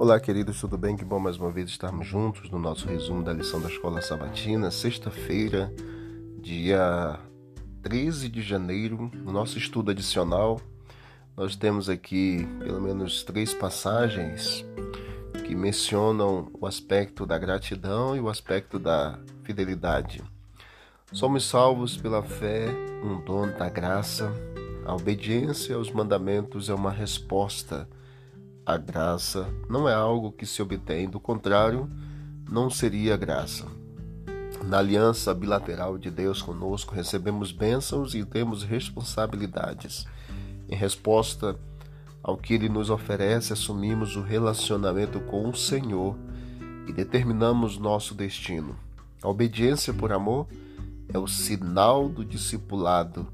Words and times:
Olá, 0.00 0.20
queridos, 0.20 0.60
tudo 0.60 0.78
bem? 0.78 0.96
Que 0.96 1.04
bom 1.04 1.18
mais 1.18 1.36
uma 1.38 1.50
vez 1.50 1.68
estarmos 1.68 2.06
juntos 2.06 2.48
no 2.52 2.58
nosso 2.60 2.86
resumo 2.86 3.20
da 3.20 3.32
lição 3.32 3.60
da 3.60 3.68
Escola 3.68 4.00
Sabatina, 4.00 4.70
sexta-feira, 4.70 5.74
dia 6.40 7.18
13 7.82 8.28
de 8.28 8.40
janeiro, 8.40 9.10
no 9.12 9.32
nosso 9.32 9.58
estudo 9.58 9.90
adicional. 9.90 10.60
Nós 11.36 11.56
temos 11.56 11.88
aqui 11.88 12.46
pelo 12.60 12.80
menos 12.80 13.24
três 13.24 13.52
passagens 13.52 14.64
que 15.44 15.56
mencionam 15.56 16.48
o 16.60 16.64
aspecto 16.64 17.26
da 17.26 17.36
gratidão 17.36 18.14
e 18.14 18.20
o 18.20 18.28
aspecto 18.28 18.78
da 18.78 19.18
fidelidade. 19.42 20.22
Somos 21.12 21.44
salvos 21.44 21.96
pela 21.96 22.22
fé, 22.22 22.68
um 23.02 23.20
dom 23.24 23.48
da 23.48 23.68
graça. 23.68 24.32
A 24.86 24.94
obediência 24.94 25.74
aos 25.74 25.90
mandamentos 25.90 26.70
é 26.70 26.74
uma 26.74 26.92
resposta 26.92 27.88
a 28.68 28.76
graça 28.76 29.48
não 29.66 29.88
é 29.88 29.94
algo 29.94 30.30
que 30.30 30.44
se 30.44 30.60
obtém, 30.60 31.08
do 31.08 31.18
contrário, 31.18 31.88
não 32.46 32.68
seria 32.68 33.16
graça. 33.16 33.64
Na 34.62 34.76
aliança 34.76 35.32
bilateral 35.32 35.96
de 35.96 36.10
Deus 36.10 36.42
conosco, 36.42 36.94
recebemos 36.94 37.50
bênçãos 37.50 38.14
e 38.14 38.22
temos 38.26 38.62
responsabilidades. 38.62 40.06
Em 40.68 40.76
resposta 40.76 41.58
ao 42.22 42.36
que 42.36 42.52
Ele 42.52 42.68
nos 42.68 42.90
oferece, 42.90 43.54
assumimos 43.54 44.16
o 44.16 44.20
relacionamento 44.20 45.18
com 45.20 45.48
o 45.48 45.56
Senhor 45.56 46.14
e 46.86 46.92
determinamos 46.92 47.78
nosso 47.78 48.14
destino. 48.14 48.76
A 49.22 49.28
obediência 49.30 49.94
por 49.94 50.12
amor 50.12 50.46
é 51.08 51.18
o 51.18 51.26
sinal 51.26 52.06
do 52.06 52.22
discipulado 52.22 53.26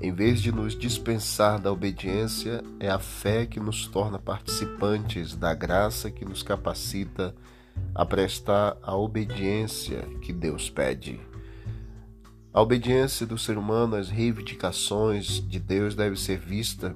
em 0.00 0.12
vez 0.12 0.42
de 0.42 0.52
nos 0.52 0.76
dispensar 0.76 1.58
da 1.58 1.72
obediência, 1.72 2.62
é 2.78 2.90
a 2.90 2.98
fé 2.98 3.46
que 3.46 3.58
nos 3.58 3.86
torna 3.86 4.18
participantes 4.18 5.34
da 5.34 5.54
graça 5.54 6.10
que 6.10 6.24
nos 6.24 6.42
capacita 6.42 7.34
a 7.94 8.04
prestar 8.04 8.76
a 8.82 8.94
obediência 8.94 10.02
que 10.20 10.32
Deus 10.32 10.68
pede. 10.68 11.18
A 12.52 12.60
obediência 12.60 13.26
do 13.26 13.38
ser 13.38 13.56
humano 13.58 13.96
às 13.96 14.08
reivindicações 14.08 15.46
de 15.46 15.58
Deus 15.58 15.94
deve 15.94 16.18
ser 16.18 16.38
vista 16.38 16.94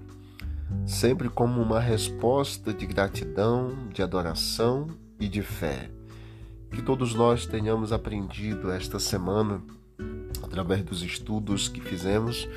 sempre 0.87 1.29
como 1.29 1.61
uma 1.61 1.81
resposta 1.81 2.73
de 2.73 2.87
gratidão, 2.87 3.89
de 3.93 4.03
adoração 4.03 4.87
e 5.19 5.29
de 5.29 5.43
fé. 5.43 5.91
Que 6.71 6.83
todos 6.83 7.15
nós 7.15 7.47
tenhamos 7.47 7.93
aprendido 7.93 8.71
esta 8.71 8.99
semana, 8.99 9.61
através 10.43 10.83
dos 10.83 11.03
estudos 11.03 11.69
que 11.69 11.81
fizemos, 11.81 12.49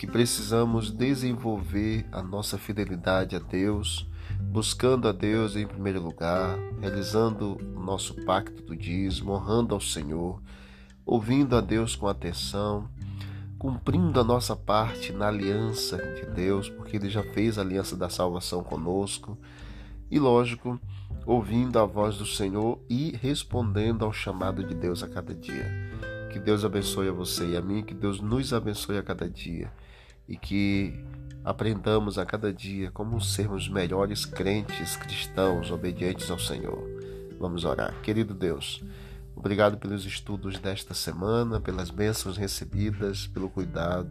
que 0.00 0.06
precisamos 0.06 0.90
desenvolver 0.90 2.06
a 2.10 2.22
nossa 2.22 2.56
fidelidade 2.56 3.36
a 3.36 3.38
Deus, 3.38 4.08
buscando 4.50 5.06
a 5.06 5.12
Deus 5.12 5.56
em 5.56 5.66
primeiro 5.66 6.00
lugar, 6.00 6.58
realizando 6.80 7.58
o 7.76 7.80
nosso 7.80 8.14
pacto 8.24 8.62
do 8.62 8.74
dízimo, 8.74 9.32
honrando 9.32 9.74
ao 9.74 9.80
Senhor, 9.80 10.40
ouvindo 11.04 11.54
a 11.54 11.60
Deus 11.60 11.96
com 11.96 12.08
atenção, 12.08 12.88
cumprindo 13.58 14.18
a 14.18 14.24
nossa 14.24 14.56
parte 14.56 15.12
na 15.12 15.28
aliança 15.28 15.98
de 16.14 16.24
Deus, 16.30 16.70
porque 16.70 16.96
Ele 16.96 17.10
já 17.10 17.22
fez 17.22 17.58
a 17.58 17.60
aliança 17.60 17.94
da 17.94 18.08
salvação 18.08 18.64
conosco, 18.64 19.36
e 20.10 20.18
lógico, 20.18 20.80
ouvindo 21.26 21.78
a 21.78 21.84
voz 21.84 22.16
do 22.16 22.24
Senhor 22.24 22.80
e 22.88 23.14
respondendo 23.20 24.02
ao 24.06 24.14
chamado 24.14 24.64
de 24.64 24.74
Deus 24.74 25.02
a 25.02 25.08
cada 25.08 25.34
dia. 25.34 25.90
Que 26.30 26.38
Deus 26.38 26.64
abençoe 26.64 27.08
a 27.08 27.12
você 27.12 27.50
e 27.50 27.56
a 27.56 27.60
mim, 27.60 27.82
que 27.82 27.94
Deus 27.94 28.20
nos 28.20 28.52
abençoe 28.52 28.96
a 28.96 29.02
cada 29.02 29.28
dia 29.28 29.72
e 30.28 30.36
que 30.36 31.04
aprendamos 31.44 32.18
a 32.18 32.24
cada 32.24 32.52
dia 32.52 32.90
como 32.92 33.20
sermos 33.20 33.68
melhores 33.68 34.24
crentes 34.24 34.96
cristãos 34.96 35.70
obedientes 35.72 36.30
ao 36.30 36.38
Senhor. 36.38 36.88
Vamos 37.38 37.64
orar. 37.64 38.00
Querido 38.02 38.32
Deus, 38.32 38.80
obrigado 39.34 39.76
pelos 39.78 40.04
estudos 40.06 40.58
desta 40.58 40.94
semana, 40.94 41.60
pelas 41.60 41.90
bênçãos 41.90 42.36
recebidas, 42.36 43.26
pelo 43.26 43.50
cuidado. 43.50 44.10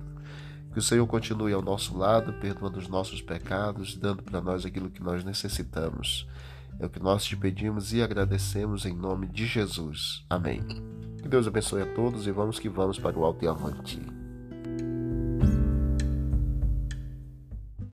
Que 0.73 0.79
o 0.79 0.83
Senhor 0.83 1.07
continue 1.07 1.53
ao 1.53 1.61
nosso 1.61 1.97
lado, 1.97 2.33
perdoando 2.33 2.79
os 2.79 2.87
nossos 2.87 3.21
pecados, 3.21 3.95
dando 3.95 4.21
para 4.21 4.41
nós 4.41 4.65
aquilo 4.65 4.89
que 4.89 5.01
nós 5.01 5.23
necessitamos. 5.23 6.27
É 6.79 6.85
o 6.85 6.89
que 6.89 7.01
nós 7.01 7.23
te 7.23 7.35
pedimos 7.35 7.93
e 7.93 8.01
agradecemos 8.01 8.85
em 8.85 8.95
nome 8.95 9.27
de 9.27 9.45
Jesus. 9.45 10.25
Amém. 10.29 10.61
Que 11.21 11.27
Deus 11.27 11.47
abençoe 11.47 11.81
a 11.81 11.85
todos 11.85 12.27
e 12.27 12.31
vamos 12.31 12.59
que 12.59 12.69
vamos 12.69 12.97
para 12.97 13.17
o 13.17 13.25
alto 13.25 13.43
e 13.43 13.47
avante. 13.47 14.01